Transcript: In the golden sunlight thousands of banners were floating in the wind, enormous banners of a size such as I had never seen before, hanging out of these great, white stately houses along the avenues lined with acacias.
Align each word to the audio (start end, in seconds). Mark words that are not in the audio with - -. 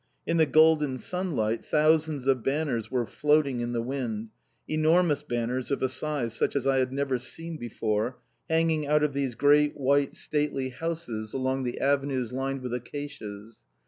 In 0.25 0.37
the 0.37 0.47
golden 0.47 0.97
sunlight 0.97 1.63
thousands 1.63 2.25
of 2.25 2.43
banners 2.43 2.89
were 2.89 3.05
floating 3.05 3.61
in 3.61 3.71
the 3.71 3.83
wind, 3.83 4.29
enormous 4.67 5.21
banners 5.21 5.69
of 5.69 5.83
a 5.83 5.89
size 5.89 6.33
such 6.33 6.55
as 6.55 6.65
I 6.65 6.79
had 6.79 6.91
never 6.91 7.19
seen 7.19 7.57
before, 7.57 8.17
hanging 8.49 8.87
out 8.87 9.03
of 9.03 9.13
these 9.13 9.35
great, 9.35 9.77
white 9.77 10.15
stately 10.15 10.69
houses 10.69 11.33
along 11.33 11.65
the 11.65 11.79
avenues 11.79 12.33
lined 12.33 12.63
with 12.63 12.73
acacias. 12.73 13.59